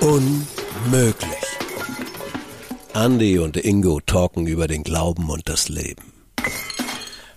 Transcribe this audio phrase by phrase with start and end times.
[0.00, 1.28] Unmöglich.
[2.92, 6.12] Andy und Ingo talken über den Glauben und das Leben.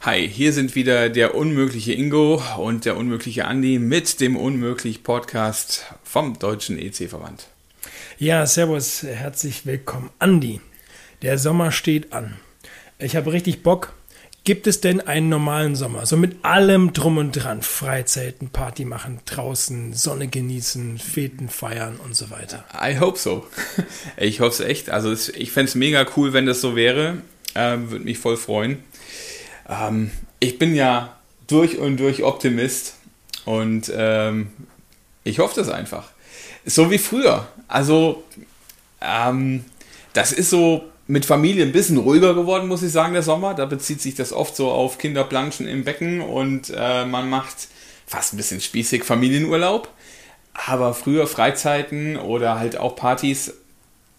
[0.01, 5.85] Hi, hier sind wieder der unmögliche Ingo und der unmögliche Andy mit dem Unmöglich Podcast
[6.03, 7.49] vom Deutschen EC-Verband.
[8.17, 10.09] Ja, servus, herzlich willkommen.
[10.19, 10.59] Andy,
[11.21, 12.33] der Sommer steht an.
[12.97, 13.93] Ich habe richtig Bock,
[14.45, 16.05] Gibt es denn einen normalen Sommer?
[16.05, 17.61] So mit allem drum und dran.
[17.61, 22.65] Freizeiten, Party machen, draußen, Sonne genießen, Feten feiern und so weiter.
[22.73, 23.47] I hope so.
[24.17, 24.89] Ich hoffe es echt.
[24.89, 27.21] Also ich fände es mega cool, wenn das so wäre.
[27.55, 28.83] Ähm, Würde mich voll freuen.
[29.69, 30.11] Ähm,
[30.41, 31.17] ich bin ja
[31.47, 32.95] durch und durch Optimist
[33.45, 34.51] und ähm,
[35.23, 36.09] ich hoffe das einfach.
[36.65, 37.47] So wie früher.
[37.69, 38.25] Also
[39.01, 39.63] ähm,
[40.11, 43.53] das ist so mit Familie ein bisschen ruhiger geworden, muss ich sagen, der Sommer.
[43.53, 47.67] Da bezieht sich das oft so auf Kinderplanschen im Becken und äh, man macht
[48.05, 49.89] fast ein bisschen spießig Familienurlaub.
[50.53, 53.53] Aber früher Freizeiten oder halt auch Partys,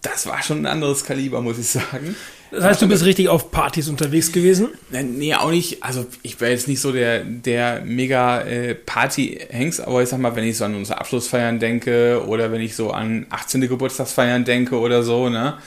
[0.01, 2.15] das war schon ein anderes Kaliber, muss ich sagen.
[2.51, 4.69] Das heißt, du bist richtig auf Partys unterwegs gewesen?
[4.91, 5.83] Nee, auch nicht.
[5.83, 10.35] Also ich wäre jetzt nicht so der, der mega äh, Party-Hengst, aber ich sag mal,
[10.35, 13.61] wenn ich so an unsere Abschlussfeiern denke oder wenn ich so an 18.
[13.61, 15.57] Geburtstagsfeiern denke oder so, ne,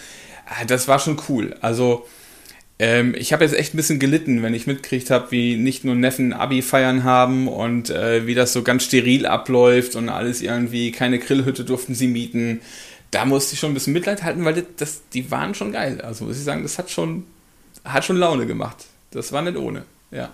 [0.66, 1.56] das war schon cool.
[1.60, 2.06] Also
[2.78, 5.94] ähm, ich habe jetzt echt ein bisschen gelitten, wenn ich mitgekriegt habe, wie nicht nur
[5.94, 11.18] Neffen Abi-Feiern haben und äh, wie das so ganz steril abläuft und alles irgendwie, keine
[11.18, 12.60] Grillhütte durften sie mieten.
[13.10, 16.00] Da musste ich schon ein bisschen Mitleid halten, weil das die waren schon geil.
[16.02, 17.24] Also muss ich sagen, das hat schon,
[17.84, 18.86] hat schon Laune gemacht.
[19.10, 20.30] Das war nicht ohne, ja.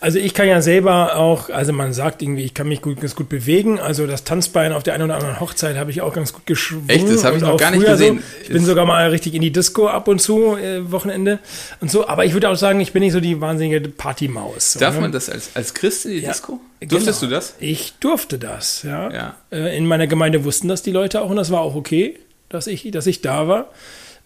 [0.00, 3.16] Also ich kann ja selber auch, also man sagt irgendwie, ich kann mich gut, ganz
[3.16, 3.80] gut bewegen.
[3.80, 6.88] Also das Tanzbein auf der einen oder anderen Hochzeit habe ich auch ganz gut geschwungen.
[6.88, 8.18] Echt, das habe ich noch gar nicht gesehen.
[8.18, 8.42] So.
[8.42, 11.38] Ich bin sogar mal richtig in die Disco ab und zu, äh, Wochenende
[11.80, 12.06] und so.
[12.06, 14.74] Aber ich würde auch sagen, ich bin nicht so die wahnsinnige Partymaus.
[14.74, 15.02] Darf ne?
[15.02, 16.60] man das als, als Christ in die ja, Disco?
[16.80, 17.30] Durftest genau.
[17.30, 17.54] du das?
[17.58, 19.10] Ich durfte das, ja.
[19.10, 19.36] ja.
[19.50, 22.66] Äh, in meiner Gemeinde wussten das die Leute auch und das war auch okay, dass
[22.66, 23.70] ich, dass ich da war.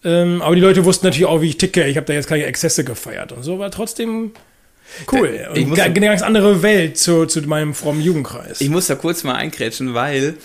[0.03, 1.85] Ähm, aber die Leute wussten natürlich auch, wie ich ticke.
[1.87, 4.31] Ich habe da jetzt keine Exzesse gefeiert und so, war trotzdem
[5.11, 5.47] Cool.
[5.55, 8.61] Ich muss eine ganz andere Welt zu, zu meinem frommen Jugendkreis.
[8.61, 10.35] Ich muss da kurz mal einkrätschen, weil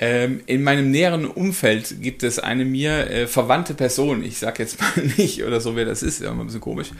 [0.00, 4.22] ähm, in meinem näheren Umfeld gibt es eine mir äh, verwandte Person.
[4.22, 6.90] Ich sag jetzt mal nicht oder so, wer das ist, ist immer ein bisschen komisch.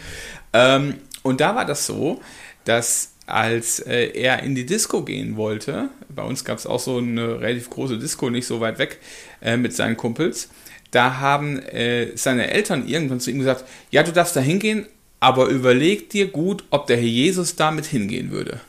[0.52, 2.20] Ähm, und da war das so,
[2.64, 6.98] dass als äh, er in die Disco gehen wollte, bei uns gab es auch so
[6.98, 8.98] eine relativ große Disco, nicht so weit weg,
[9.42, 10.48] äh, mit seinen Kumpels,
[10.90, 14.86] da haben äh, seine Eltern irgendwann zu ihm gesagt, ja, du darfst da hingehen,
[15.20, 18.60] aber überleg dir gut, ob der Herr Jesus damit hingehen würde.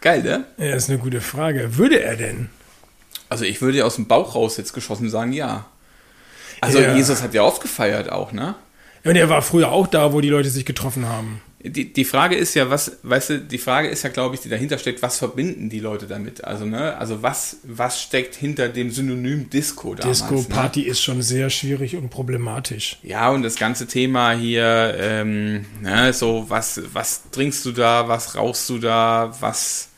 [0.00, 0.44] Geil, ne?
[0.58, 1.76] Ja, ist eine gute Frage.
[1.76, 2.50] Würde er denn?
[3.28, 5.66] Also ich würde ja aus dem Bauch raus jetzt geschossen sagen, ja.
[6.60, 6.94] Also ja.
[6.94, 8.54] Jesus hat ja oft gefeiert auch, ne?
[9.04, 12.04] Ja, und er war früher auch da, wo die Leute sich getroffen haben die, die
[12.04, 15.02] Frage ist ja, was, weißt du, die Frage ist ja, glaube ich, die dahinter steckt,
[15.02, 16.44] was verbinden die Leute damit?
[16.44, 20.20] Also, ne, also was, was steckt hinter dem Synonym Disco damals?
[20.20, 20.44] Disco, ne?
[20.44, 20.86] Party ne?
[20.86, 22.98] ist schon sehr schwierig und problematisch.
[23.02, 28.34] Ja, und das ganze Thema hier, ähm, ne, so, was, was trinkst du da, was
[28.34, 29.88] rauchst du da, was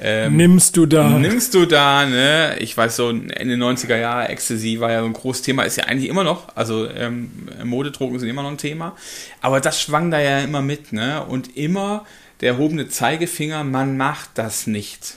[0.00, 1.18] ähm, nimmst du da?
[1.18, 2.56] Nimmst du da, ne?
[2.60, 5.84] Ich weiß so, Ende 90er Jahre, Ecstasy war ja so ein großes Thema, ist ja
[5.84, 7.30] eigentlich immer noch, also ähm,
[7.64, 8.96] Modedrogen sind immer noch ein Thema,
[9.40, 11.24] aber das schwang da ja immer mit, ne?
[11.24, 12.04] Und immer
[12.40, 15.16] der erhobene Zeigefinger, man macht das nicht.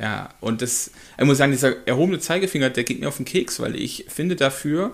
[0.00, 3.58] Ja, und das, ich muss sagen, dieser erhobene Zeigefinger, der geht mir auf den Keks,
[3.60, 4.92] weil ich finde dafür,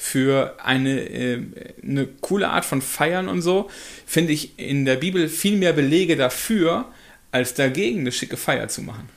[0.00, 1.42] für eine, äh,
[1.82, 3.68] eine coole Art von Feiern und so,
[4.06, 6.86] finde ich in der Bibel viel mehr Belege dafür,
[7.30, 9.08] als dagegen eine schicke Feier zu machen.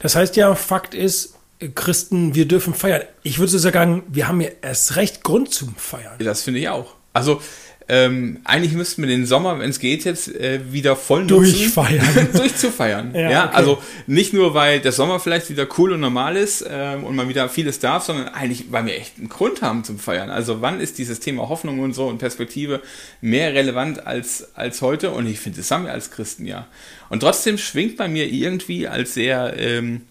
[0.00, 1.34] Das heißt ja, Fakt ist,
[1.74, 3.02] Christen, wir dürfen feiern.
[3.22, 6.18] Ich würde sogar sagen, wir haben ja erst recht Grund zum Feiern.
[6.18, 6.94] Das finde ich auch.
[7.12, 7.40] Also
[7.86, 11.52] ähm, eigentlich müssten wir den Sommer, wenn es geht, jetzt äh, wieder voll nutzen.
[11.52, 12.28] Durchfeiern.
[12.32, 13.14] durchzufeiern.
[13.14, 13.44] ja, ja?
[13.46, 13.56] Okay.
[13.56, 17.28] also nicht nur, weil der Sommer vielleicht wieder cool und normal ist ähm, und man
[17.28, 20.30] wieder vieles darf, sondern eigentlich, weil wir echt einen Grund haben zum Feiern.
[20.30, 22.80] Also wann ist dieses Thema Hoffnung und so und Perspektive
[23.20, 25.10] mehr relevant als, als heute?
[25.10, 26.66] Und ich finde, das haben wir als Christen ja.
[27.10, 30.02] Und trotzdem schwingt bei mir irgendwie als sehr ähm,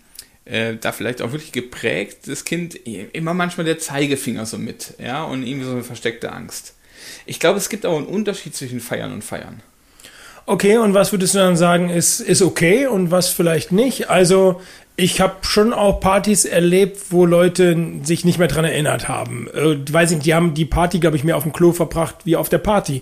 [0.46, 5.24] äh, da vielleicht auch wirklich geprägt, das Kind immer manchmal der Zeigefinger so mit, ja,
[5.24, 6.76] und irgendwie so eine versteckte Angst.
[7.26, 9.62] Ich glaube, es gibt auch einen Unterschied zwischen Feiern und Feiern.
[10.46, 14.10] Okay, und was würdest du dann sagen, ist, ist okay und was vielleicht nicht?
[14.10, 14.60] Also,
[14.96, 19.48] ich habe schon auch Partys erlebt, wo Leute sich nicht mehr dran erinnert haben.
[19.54, 22.36] Äh, weiß nicht, die haben die Party, glaube ich, mehr auf dem Klo verbracht wie
[22.36, 23.02] auf der Party.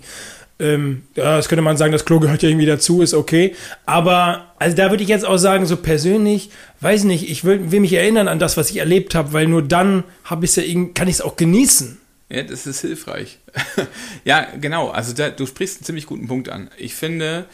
[0.58, 3.54] Ähm, das könnte man sagen, das Klo gehört ja irgendwie dazu, ist okay.
[3.84, 6.50] Aber also da würde ich jetzt auch sagen, so persönlich,
[6.80, 9.62] weiß nicht, ich will, will mich erinnern an das, was ich erlebt habe, weil nur
[9.62, 10.62] dann habe ich ja,
[10.94, 11.98] kann ich es auch genießen.
[12.32, 13.38] Ja, das ist hilfreich.
[14.24, 14.88] ja, genau.
[14.88, 16.70] Also da, du sprichst einen ziemlich guten Punkt an.
[16.78, 17.46] Ich finde,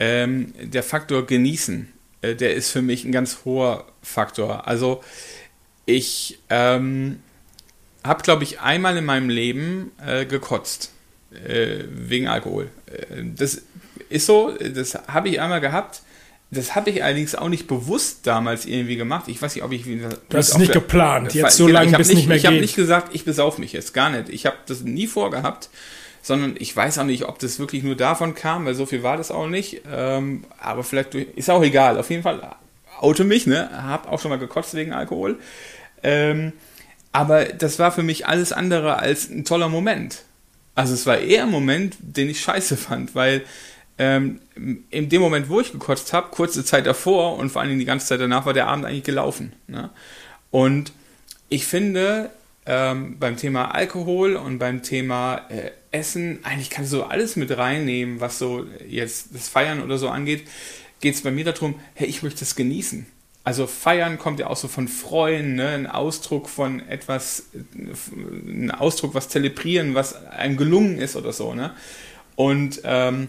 [0.00, 1.92] ähm, der Faktor genießen
[2.22, 4.66] äh, der ist für mich ein ganz hoher Faktor.
[4.66, 5.02] Also
[5.86, 7.20] ich ähm,
[8.04, 10.92] habe, glaube ich, einmal in meinem Leben äh, gekotzt
[11.32, 12.70] äh, wegen Alkohol.
[12.86, 13.62] Äh, das
[14.08, 16.02] ist so, das habe ich einmal gehabt.
[16.50, 19.24] Das habe ich allerdings auch nicht bewusst damals irgendwie gemacht.
[19.28, 19.84] Ich weiß nicht, ob ich...
[19.84, 22.60] Du hast es nicht der, geplant, jetzt so lange bis nicht, nicht mehr Ich habe
[22.60, 24.30] nicht gesagt, ich besauf mich jetzt, gar nicht.
[24.30, 25.68] Ich habe das nie vorgehabt,
[26.22, 29.18] sondern ich weiß auch nicht, ob das wirklich nur davon kam, weil so viel war
[29.18, 29.82] das auch nicht.
[29.92, 31.98] Ähm, aber vielleicht, ist auch egal.
[31.98, 32.56] Auf jeden Fall
[32.98, 33.68] auto mich, ne?
[33.82, 35.38] Hab auch schon mal gekotzt wegen Alkohol.
[36.02, 36.54] Ähm,
[37.12, 40.22] aber das war für mich alles andere als ein toller Moment.
[40.74, 43.42] Also es war eher ein Moment, den ich scheiße fand, weil
[43.98, 44.40] ähm,
[44.90, 47.86] in dem Moment, wo ich gekotzt habe, kurze Zeit davor und vor allen Dingen die
[47.86, 49.52] ganze Zeit danach, war der Abend eigentlich gelaufen.
[49.66, 49.90] Ne?
[50.50, 50.92] Und
[51.48, 52.30] ich finde,
[52.66, 58.20] ähm, beim Thema Alkohol und beim Thema äh, Essen, eigentlich kannst du alles mit reinnehmen,
[58.20, 60.46] was so jetzt das Feiern oder so angeht,
[61.00, 63.06] geht es bei mir darum, hey, ich möchte es genießen.
[63.44, 65.68] Also feiern kommt ja auch so von freuen, ne?
[65.68, 71.54] ein Ausdruck von etwas, ein Ausdruck, was zelebrieren, was einem gelungen ist oder so.
[71.54, 71.72] Ne?
[72.36, 73.28] Und ähm,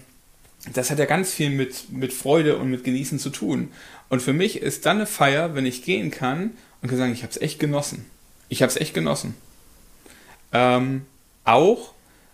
[0.73, 3.69] das hat ja ganz viel mit, mit Freude und mit Genießen zu tun.
[4.09, 6.51] Und für mich ist dann eine Feier, wenn ich gehen kann
[6.81, 8.05] und kann sagen, ich habe es echt genossen.
[8.49, 9.35] Ich habe es echt genossen.
[10.51, 11.03] Ähm,
[11.43, 11.93] auch,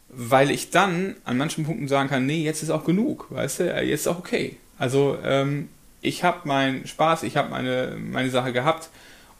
[0.10, 3.84] weil ich dann an manchen Punkten sagen kann, nee, jetzt ist auch genug, weißt du,
[3.84, 4.58] jetzt ist auch okay.
[4.78, 5.70] Also ähm,
[6.02, 8.90] ich habe meinen Spaß, ich habe meine, meine Sache gehabt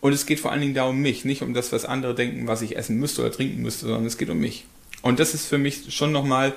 [0.02, 2.48] und es geht vor allen Dingen da um mich, nicht um das, was andere denken,
[2.48, 4.66] was ich essen müsste oder trinken müsste, sondern es geht um mich.
[5.02, 6.54] Und das ist für mich schon nochmal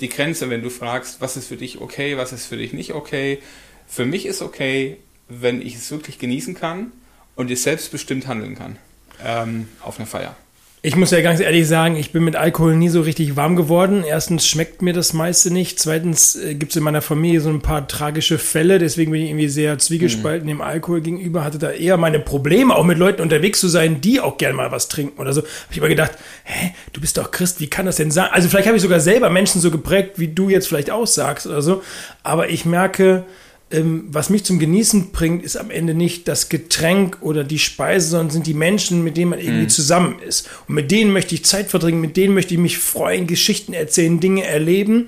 [0.00, 2.92] die Grenze, wenn du fragst, was ist für dich okay, was ist für dich nicht
[2.92, 3.40] okay.
[3.86, 4.98] Für mich ist okay,
[5.28, 6.92] wenn ich es wirklich genießen kann
[7.36, 8.78] und ich selbstbestimmt handeln kann
[9.24, 10.36] ähm, auf einer Feier.
[10.80, 14.04] Ich muss ja ganz ehrlich sagen, ich bin mit Alkohol nie so richtig warm geworden.
[14.06, 15.80] Erstens schmeckt mir das meiste nicht.
[15.80, 18.78] Zweitens äh, gibt es in meiner Familie so ein paar tragische Fälle.
[18.78, 20.50] Deswegen bin ich irgendwie sehr zwiegespalten mhm.
[20.50, 21.42] dem Alkohol gegenüber.
[21.42, 24.70] Hatte da eher meine Probleme, auch mit Leuten unterwegs zu sein, die auch gerne mal
[24.70, 25.40] was trinken oder so.
[25.40, 26.12] Habe ich immer gedacht,
[26.44, 28.28] hä, du bist doch Christ, wie kann das denn sein?
[28.30, 31.60] Also vielleicht habe ich sogar selber Menschen so geprägt, wie du jetzt vielleicht aussagst oder
[31.60, 31.82] so.
[32.22, 33.24] Aber ich merke,
[33.70, 38.30] was mich zum Genießen bringt, ist am Ende nicht das Getränk oder die Speise, sondern
[38.30, 39.68] sind die Menschen, mit denen man irgendwie mhm.
[39.68, 40.48] zusammen ist.
[40.68, 44.20] Und mit denen möchte ich Zeit verbringen, mit denen möchte ich mich freuen, Geschichten erzählen,
[44.20, 45.06] Dinge erleben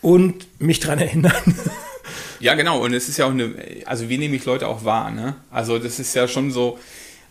[0.00, 1.32] und mich daran erinnern.
[2.40, 2.84] Ja, genau.
[2.84, 3.52] Und es ist ja auch eine,
[3.84, 5.34] also wie nehme ich Leute auch wahr, ne?
[5.50, 6.78] Also das ist ja schon so,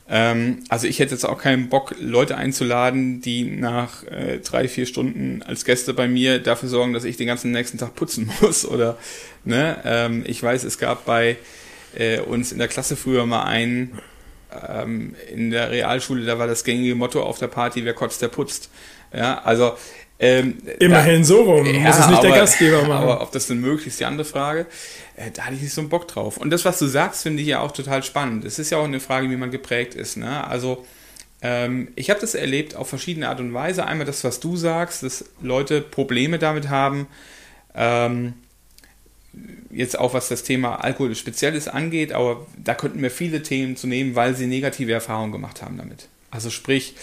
[0.10, 4.86] ähm, also ich hätte jetzt auch keinen Bock, Leute einzuladen, die nach äh, drei, vier
[4.86, 8.66] Stunden als Gäste bei mir dafür sorgen, dass ich den ganzen nächsten Tag putzen muss.
[8.66, 8.98] Oder
[9.44, 11.38] ne, ähm, ich weiß, es gab bei
[11.96, 14.00] äh, uns in der Klasse früher mal einen
[14.70, 18.30] ähm, in der Realschule, da war das gängige Motto auf der Party, wer kotzt, der
[18.30, 18.70] putzt.
[19.14, 19.74] Ja, also
[20.20, 23.04] ähm, Immerhin da, so rum, ja, muss es nicht aber, der Gastgeber machen.
[23.04, 24.66] Aber ob das denn möglich ist, die andere Frage.
[25.16, 26.38] Äh, da hatte ich nicht so einen Bock drauf.
[26.38, 28.44] Und das, was du sagst, finde ich ja auch total spannend.
[28.44, 30.18] Es ist ja auch eine Frage, wie man geprägt ist.
[30.18, 30.46] Ne?
[30.48, 30.86] Also
[31.42, 33.86] ähm, ich habe das erlebt auf verschiedene Art und Weise.
[33.86, 37.08] Einmal das, was du sagst, dass Leute Probleme damit haben.
[37.76, 38.34] Ähm,
[39.72, 43.88] jetzt auch was das Thema Alkohol Spezielles angeht, aber da könnten wir viele Themen zu
[43.88, 46.08] nehmen, weil sie negative Erfahrungen gemacht haben damit.
[46.32, 46.96] Also sprich,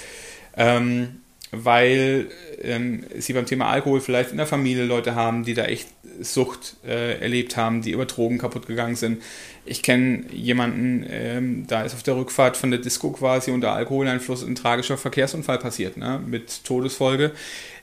[0.56, 1.20] ähm,
[1.50, 2.28] weil
[2.62, 5.88] ähm, sie beim Thema Alkohol vielleicht in der Familie Leute haben, die da echt
[6.20, 9.22] Sucht äh, erlebt haben, die über Drogen kaputt gegangen sind.
[9.64, 14.44] Ich kenne jemanden, ähm, da ist auf der Rückfahrt von der Disco quasi unter Alkoholeinfluss
[14.44, 17.32] ein tragischer Verkehrsunfall passiert, ne, mit Todesfolge.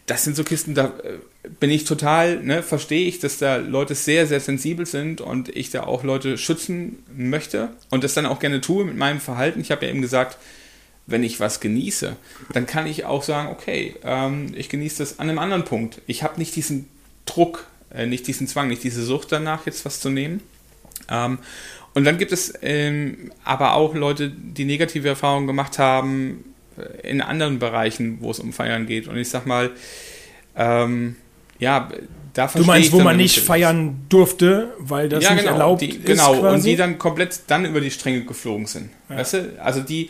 [0.05, 1.19] Das sind so Kisten, da äh,
[1.59, 5.69] bin ich total, ne, verstehe ich, dass da Leute sehr, sehr sensibel sind und ich
[5.69, 9.61] da auch Leute schützen möchte und das dann auch gerne tue mit meinem Verhalten.
[9.61, 10.37] Ich habe ja eben gesagt,
[11.07, 12.15] wenn ich was genieße,
[12.53, 16.01] dann kann ich auch sagen, okay, ähm, ich genieße das an einem anderen Punkt.
[16.07, 16.87] Ich habe nicht diesen
[17.25, 20.41] Druck, äh, nicht diesen Zwang, nicht diese Sucht danach, jetzt was zu nehmen.
[21.09, 21.39] Ähm,
[21.93, 26.45] und dann gibt es ähm, aber auch Leute, die negative Erfahrungen gemacht haben
[27.03, 29.07] in anderen Bereichen, wo es um Feiern geht.
[29.07, 29.71] Und ich sag mal,
[30.55, 31.15] ähm,
[31.59, 31.89] ja,
[32.33, 35.89] da Du meinst, wo man nicht feiern durfte, weil das ja, nicht genau, erlaubt die,
[35.89, 36.05] ist.
[36.05, 38.89] Genau, und die dann komplett dann über die Stränge geflogen sind.
[39.09, 39.17] Ja.
[39.17, 39.59] Weißt du?
[39.61, 40.09] Also die,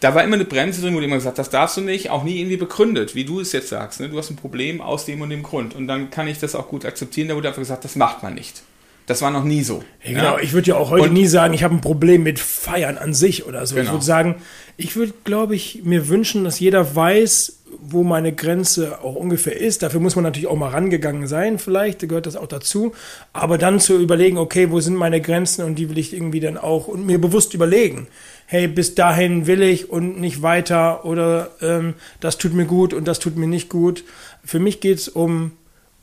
[0.00, 2.38] da war immer eine Bremse drin, wo jemand gesagt das darfst du nicht, auch nie
[2.38, 4.00] irgendwie begründet, wie du es jetzt sagst.
[4.00, 4.08] Ne?
[4.08, 5.74] Du hast ein Problem aus dem und dem Grund.
[5.74, 7.28] Und dann kann ich das auch gut akzeptieren.
[7.28, 8.62] Da wurde einfach gesagt, das macht man nicht.
[9.06, 9.82] Das war noch nie so.
[10.04, 12.38] Ja, genau, ich würde ja auch heute und, nie sagen, ich habe ein Problem mit
[12.38, 13.74] Feiern an sich oder so.
[13.74, 13.86] Genau.
[13.86, 14.36] Ich würde sagen,
[14.76, 19.82] ich würde, glaube ich, mir wünschen, dass jeder weiß, wo meine Grenze auch ungefähr ist.
[19.82, 22.92] Dafür muss man natürlich auch mal rangegangen sein, vielleicht gehört das auch dazu.
[23.32, 26.58] Aber dann zu überlegen, okay, wo sind meine Grenzen und die will ich irgendwie dann
[26.58, 28.08] auch und mir bewusst überlegen
[28.52, 33.08] hey, bis dahin will ich und nicht weiter oder ähm, das tut mir gut und
[33.08, 34.04] das tut mir nicht gut.
[34.44, 35.52] Für mich geht es um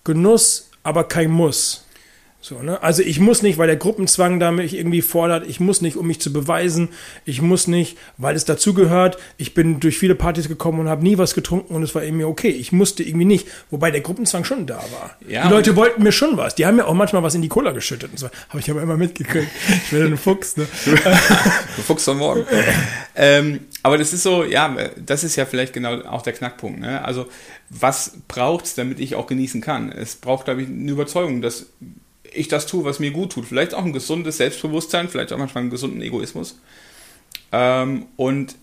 [0.04, 1.86] Genuss, aber kein Muss.
[2.42, 2.82] So, ne?
[2.82, 6.08] Also ich muss nicht, weil der Gruppenzwang da mich irgendwie fordert, ich muss nicht, um
[6.08, 6.88] mich zu beweisen,
[7.26, 11.18] ich muss nicht, weil es dazugehört, ich bin durch viele Partys gekommen und habe nie
[11.18, 12.48] was getrunken und es war irgendwie okay.
[12.48, 15.18] Ich musste irgendwie nicht, wobei der Gruppenzwang schon da war.
[15.28, 16.56] Ja, die Leute wollten mir schon was.
[16.56, 18.30] Die haben mir auch manchmal was in die Cola geschüttet und so.
[18.48, 19.50] Habe ich aber immer mitgekriegt.
[19.70, 20.68] Ich bin ein Fuchs, ne?
[20.86, 22.46] du Fuchs von morgen.
[23.16, 26.80] ähm, aber das ist so, ja, das ist ja vielleicht genau auch der Knackpunkt.
[26.80, 27.04] Ne?
[27.04, 27.28] Also
[27.70, 29.92] was braucht es, damit ich auch genießen kann?
[29.92, 31.68] Es braucht, glaube ich, eine Überzeugung, dass
[32.34, 33.46] ich das tue, was mir gut tut.
[33.46, 36.60] Vielleicht auch ein gesundes Selbstbewusstsein, vielleicht auch manchmal einen gesunden Egoismus.
[37.52, 38.56] Ähm, und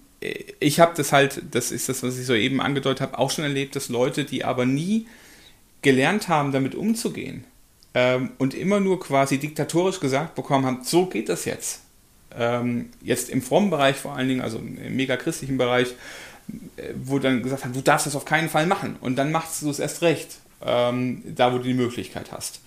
[0.61, 3.77] ich habe das halt, das ist das, was ich soeben angedeutet habe, auch schon erlebt,
[3.77, 5.07] dass Leute, die aber nie
[5.83, 7.45] gelernt haben, damit umzugehen
[7.95, 11.83] ähm, und immer nur quasi diktatorisch gesagt bekommen haben, so geht das jetzt.
[12.37, 15.89] Ähm, jetzt im frommen Bereich vor allen Dingen, also im mega christlichen Bereich,
[16.77, 19.63] äh, wo dann gesagt haben, du darfst das auf keinen Fall machen und dann machst
[19.63, 22.61] du es erst recht, ähm, da wo du die Möglichkeit hast.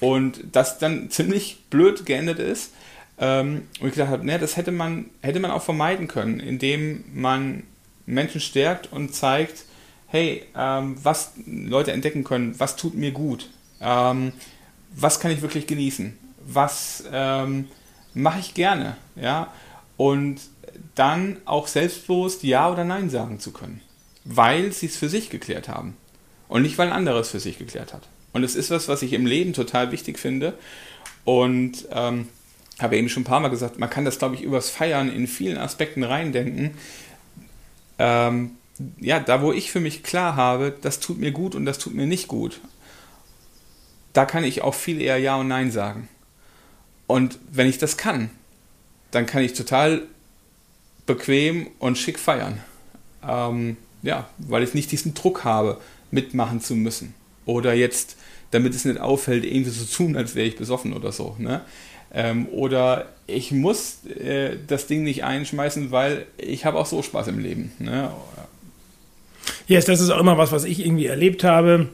[0.00, 2.72] Und das dann ziemlich blöd geendet ist.
[3.18, 7.04] Ähm, und ich gedacht habe, ne, das hätte man, hätte man auch vermeiden können, indem
[7.14, 7.62] man
[8.06, 9.64] Menschen stärkt und zeigt,
[10.08, 14.32] hey, ähm, was Leute entdecken können, was tut mir gut, ähm,
[14.94, 17.68] was kann ich wirklich genießen, was ähm,
[18.14, 19.52] mache ich gerne, ja,
[19.96, 20.40] und
[20.94, 23.80] dann auch selbstbewusst Ja oder Nein sagen zu können,
[24.24, 25.96] weil sie es für sich geklärt haben
[26.48, 28.08] und nicht, weil ein anderes für sich geklärt hat.
[28.34, 30.52] Und es ist was, was ich im Leben total wichtig finde.
[31.24, 32.28] Und ähm,
[32.78, 35.26] habe eben schon ein paar Mal gesagt, man kann das, glaube ich, übers Feiern in
[35.26, 36.72] vielen Aspekten reindenken.
[37.98, 38.50] Ähm,
[38.98, 41.94] ja, da wo ich für mich klar habe, das tut mir gut und das tut
[41.94, 42.60] mir nicht gut,
[44.12, 46.08] da kann ich auch viel eher Ja und Nein sagen.
[47.06, 48.30] Und wenn ich das kann,
[49.10, 50.02] dann kann ich total
[51.06, 52.60] bequem und schick feiern.
[53.26, 57.14] Ähm, ja, weil ich nicht diesen Druck habe, mitmachen zu müssen.
[57.46, 58.16] Oder jetzt
[58.54, 61.34] damit es nicht auffällt, irgendwie so tun, als wäre ich besoffen oder so.
[61.38, 61.62] Ne?
[62.12, 67.28] Ähm, oder ich muss äh, das Ding nicht einschmeißen, weil ich habe auch so Spaß
[67.28, 67.72] im Leben.
[67.80, 68.12] Ne?
[69.66, 71.88] Yes, das ist auch immer was, was ich irgendwie erlebt habe,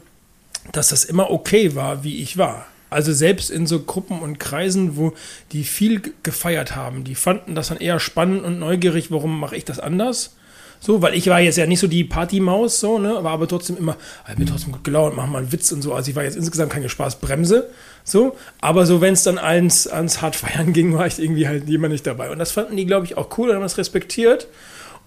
[0.73, 2.67] dass das immer okay war, wie ich war.
[2.91, 5.15] Also selbst in so Gruppen und Kreisen, wo
[5.53, 9.65] die viel gefeiert haben, die fanden das dann eher spannend und neugierig, warum mache ich
[9.65, 10.37] das anders?
[10.83, 13.77] So, weil ich war jetzt ja nicht so die Partymaus, so, ne, war aber trotzdem
[13.77, 13.97] immer,
[14.31, 15.93] ich bin trotzdem gut gelaunt, mach mal einen Witz und so.
[15.93, 17.69] Also ich war jetzt insgesamt keine Spaßbremse,
[18.03, 18.35] so.
[18.63, 22.07] Aber so, wenn es dann ans, ans Hartfeiern ging, war ich irgendwie halt jemand nicht
[22.07, 22.31] dabei.
[22.31, 24.47] Und das fanden die, glaube ich, auch cool und haben das respektiert.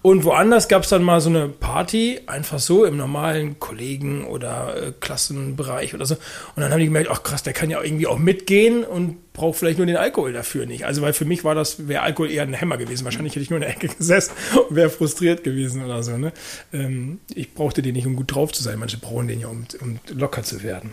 [0.04, 4.88] Und woanders gab es dann mal so eine Party, einfach so im normalen Kollegen- oder
[4.88, 6.16] äh, Klassenbereich oder so.
[6.16, 9.58] Und dann haben die gemerkt, ach krass, der kann ja irgendwie auch mitgehen und braucht
[9.58, 10.84] vielleicht nur den Alkohol dafür nicht.
[10.84, 13.06] Also weil für mich war das, wäre Alkohol eher ein Hämmer gewesen.
[13.06, 14.32] Wahrscheinlich hätte ich nur in der Ecke gesessen
[14.68, 16.18] und wäre frustriert gewesen oder so.
[16.18, 16.34] Ne?
[16.74, 18.78] Ähm, ich brauchte den nicht, um gut drauf zu sein.
[18.78, 20.92] Manche brauchen den ja, um, um locker zu werden.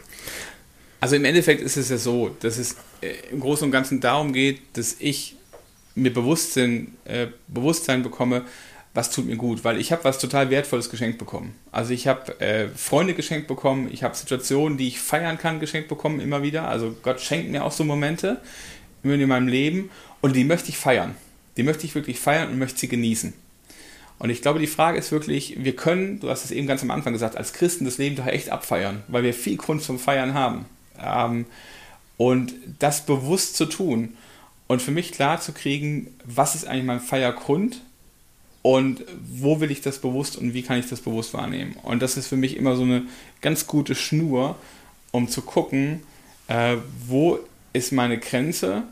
[1.02, 4.32] Also im Endeffekt ist es ja so, dass es äh, im Großen und Ganzen darum
[4.32, 5.36] geht, dass ich
[5.96, 8.44] mir Bewusstsein, äh, Bewusstsein bekomme,
[8.94, 11.56] was tut mir gut, weil ich habe was total Wertvolles geschenkt bekommen.
[11.72, 15.88] Also ich habe äh, Freunde geschenkt bekommen, ich habe Situationen, die ich feiern kann, geschenkt
[15.88, 16.68] bekommen immer wieder.
[16.68, 18.42] Also Gott schenkt mir auch so Momente
[19.04, 21.16] in meinem Leben und die möchte ich feiern.
[21.58, 23.34] Die möchte ich wirklich feiern und möchte sie genießen.
[24.20, 26.92] Und ich glaube, die Frage ist wirklich, wir können, du hast es eben ganz am
[26.92, 30.34] Anfang gesagt, als Christen das Leben doch echt abfeiern, weil wir viel Grund zum Feiern
[30.34, 30.66] haben.
[31.02, 31.46] Ähm,
[32.18, 34.16] und das bewusst zu tun
[34.68, 37.82] und für mich klar zu kriegen, was ist eigentlich mein Feiergrund
[38.62, 41.76] und wo will ich das bewusst und wie kann ich das bewusst wahrnehmen.
[41.84, 43.04] Und das ist für mich immer so eine
[43.42, 44.56] ganz gute Schnur,
[45.12, 46.04] um zu gucken,
[46.48, 46.78] äh,
[47.08, 47.40] wo
[47.74, 48.84] ist meine Grenze,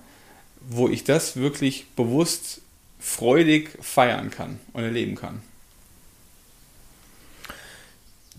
[0.62, 2.62] wo ich das wirklich bewusst
[3.00, 5.42] freudig feiern kann und erleben kann.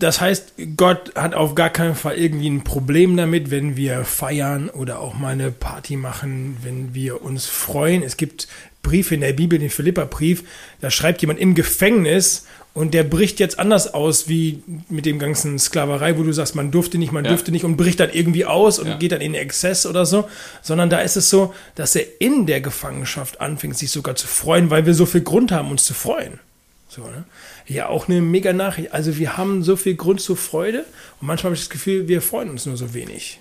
[0.01, 4.69] Das heißt, Gott hat auf gar keinen Fall irgendwie ein Problem damit, wenn wir feiern
[4.69, 8.01] oder auch mal eine Party machen, wenn wir uns freuen.
[8.01, 8.47] Es gibt
[8.81, 10.43] Briefe in der Bibel, den Philippa-Brief,
[10.79, 15.59] da schreibt jemand im Gefängnis und der bricht jetzt anders aus wie mit dem ganzen
[15.59, 17.31] Sklaverei, wo du sagst, man durfte nicht, man ja.
[17.31, 18.97] durfte nicht und bricht dann irgendwie aus und ja.
[18.97, 20.29] geht dann in Exzess oder so,
[20.61, 24.69] sondern da ist es so, dass er in der Gefangenschaft anfängt, sich sogar zu freuen,
[24.69, 26.39] weil wir so viel Grund haben, uns zu freuen.
[26.87, 27.25] So, ne?
[27.67, 28.93] Ja, auch eine mega Nachricht.
[28.93, 30.85] Also wir haben so viel Grund zur Freude
[31.19, 33.39] und manchmal habe ich das Gefühl, wir freuen uns nur so wenig.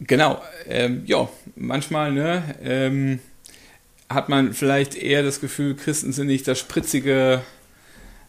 [0.00, 3.20] Genau, ähm, ja, manchmal, ne, ähm,
[4.08, 7.42] hat man vielleicht eher das Gefühl, Christen sind nicht das spritzige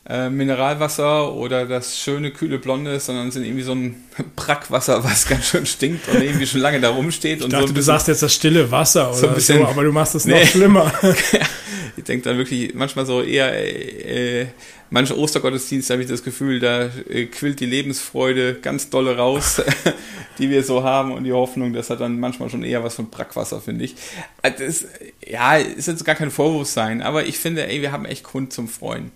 [0.09, 4.03] äh, Mineralwasser oder das schöne, kühle Blonde, sondern sind irgendwie so ein
[4.35, 7.41] Brackwasser, was ganz schön stinkt und irgendwie schon lange da rumsteht.
[7.41, 9.83] Ich dachte, so bisschen, du sagst jetzt das stille Wasser oder so, bisschen, so aber
[9.83, 10.39] du machst es nee.
[10.39, 10.93] noch schlimmer.
[11.97, 14.47] ich denke dann wirklich manchmal so eher, äh, äh
[14.89, 19.61] manche Ostergottesdienste habe ich das Gefühl, da äh, quillt die Lebensfreude ganz dolle raus,
[20.37, 23.09] die wir so haben und die Hoffnung, das hat dann manchmal schon eher was von
[23.09, 23.95] Brackwasser, finde ich.
[24.43, 24.85] Äh, das,
[25.25, 28.53] ja, ist jetzt gar kein Vorwurf sein, aber ich finde, ey, wir haben echt Grund
[28.53, 29.11] zum Freuen.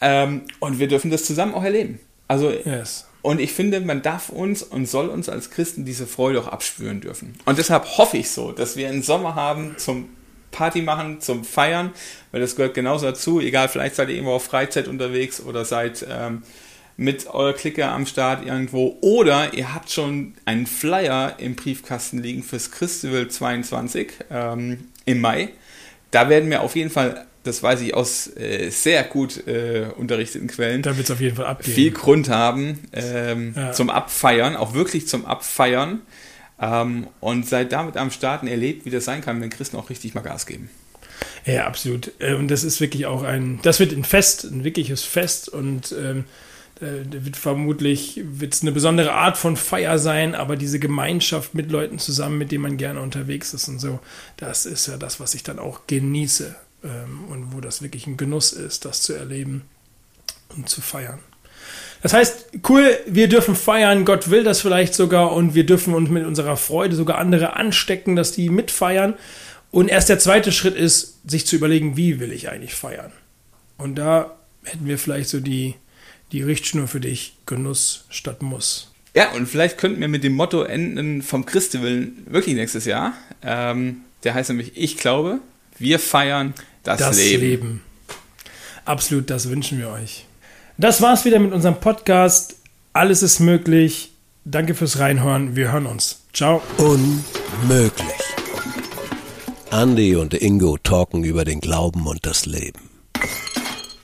[0.00, 2.00] Ähm, und wir dürfen das zusammen auch erleben.
[2.28, 3.06] Also, yes.
[3.20, 7.00] und ich finde, man darf uns und soll uns als Christen diese Freude auch abspüren
[7.00, 7.34] dürfen.
[7.44, 10.08] Und deshalb hoffe ich so, dass wir einen Sommer haben zum
[10.62, 11.90] Party machen, zum Feiern,
[12.30, 13.40] weil das gehört genauso dazu.
[13.40, 16.44] Egal, vielleicht seid ihr irgendwo auf Freizeit unterwegs oder seid ähm,
[16.96, 22.44] mit eurer Clique am Start irgendwo oder ihr habt schon einen Flyer im Briefkasten liegen
[22.44, 25.48] fürs Christival 22 ähm, im Mai.
[26.12, 30.46] Da werden wir auf jeden Fall das weiß ich aus äh, sehr gut äh, unterrichteten
[30.46, 30.82] Quellen.
[30.82, 31.74] Da wird es auf jeden Fall abgehen.
[31.74, 33.72] Viel Grund haben ähm, ja.
[33.72, 36.02] zum Abfeiern, auch wirklich zum Abfeiern.
[36.62, 40.14] Ähm, und seid damit am Starten erlebt, wie das sein kann, wenn Christen auch richtig
[40.14, 40.70] mal Gas geben.
[41.44, 42.12] Ja, absolut.
[42.20, 45.94] Äh, und das ist wirklich auch ein, das wird ein Fest, ein wirkliches Fest und
[45.98, 46.24] ähm,
[46.80, 52.00] da wird vermutlich wird's eine besondere Art von Feier sein, aber diese Gemeinschaft mit Leuten
[52.00, 54.00] zusammen, mit denen man gerne unterwegs ist und so,
[54.36, 58.16] das ist ja das, was ich dann auch genieße ähm, und wo das wirklich ein
[58.16, 59.62] Genuss ist, das zu erleben
[60.56, 61.20] und zu feiern.
[62.02, 66.10] Das heißt, cool, wir dürfen feiern, Gott will das vielleicht sogar und wir dürfen uns
[66.10, 69.14] mit unserer Freude sogar andere anstecken, dass die mitfeiern.
[69.70, 73.12] Und erst der zweite Schritt ist, sich zu überlegen, wie will ich eigentlich feiern?
[73.78, 75.76] Und da hätten wir vielleicht so die,
[76.32, 78.90] die Richtschnur für dich, Genuss statt Muss.
[79.14, 83.12] Ja, und vielleicht könnten wir mit dem Motto enden vom Christiwillen wirklich nächstes Jahr.
[83.42, 85.38] Ähm, der heißt nämlich, ich glaube,
[85.78, 87.42] wir feiern das, das Leben.
[87.42, 87.80] Leben.
[88.84, 90.26] Absolut, das wünschen wir euch.
[90.78, 92.56] Das war's wieder mit unserem Podcast.
[92.92, 94.12] Alles ist möglich.
[94.44, 95.54] Danke fürs Reinhören.
[95.56, 96.20] Wir hören uns.
[96.32, 96.62] Ciao.
[96.78, 98.06] Unmöglich.
[99.70, 102.91] Andy und Ingo talken über den Glauben und das Leben.